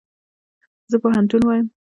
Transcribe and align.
زه 0.91 0.95
پوهنتون 1.03 1.39
وایم 1.45 1.65